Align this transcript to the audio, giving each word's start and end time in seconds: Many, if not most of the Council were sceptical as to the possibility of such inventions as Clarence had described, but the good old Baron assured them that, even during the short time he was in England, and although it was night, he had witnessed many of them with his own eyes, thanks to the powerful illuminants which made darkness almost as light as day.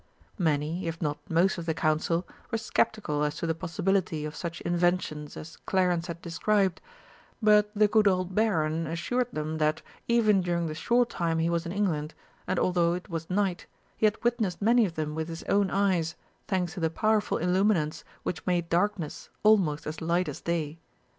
Many, 0.39 0.87
if 0.87 0.99
not 0.99 1.19
most 1.29 1.59
of 1.59 1.67
the 1.67 1.75
Council 1.75 2.27
were 2.49 2.57
sceptical 2.57 3.23
as 3.23 3.35
to 3.35 3.45
the 3.45 3.53
possibility 3.53 4.25
of 4.25 4.35
such 4.35 4.59
inventions 4.61 5.37
as 5.37 5.57
Clarence 5.67 6.07
had 6.07 6.23
described, 6.23 6.81
but 7.39 7.69
the 7.75 7.87
good 7.87 8.07
old 8.07 8.33
Baron 8.33 8.87
assured 8.87 9.27
them 9.31 9.59
that, 9.59 9.83
even 10.07 10.41
during 10.41 10.65
the 10.65 10.73
short 10.73 11.11
time 11.11 11.37
he 11.37 11.51
was 11.51 11.67
in 11.67 11.71
England, 11.71 12.15
and 12.47 12.57
although 12.57 12.95
it 12.95 13.09
was 13.09 13.29
night, 13.29 13.67
he 13.95 14.07
had 14.07 14.23
witnessed 14.23 14.59
many 14.59 14.87
of 14.87 14.95
them 14.95 15.13
with 15.13 15.27
his 15.27 15.43
own 15.43 15.69
eyes, 15.69 16.15
thanks 16.47 16.73
to 16.73 16.79
the 16.79 16.89
powerful 16.89 17.37
illuminants 17.37 18.03
which 18.23 18.43
made 18.47 18.69
darkness 18.69 19.29
almost 19.43 19.85
as 19.85 20.01
light 20.01 20.27
as 20.27 20.41
day. 20.41 20.79